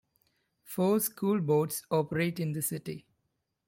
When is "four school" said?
0.63-1.41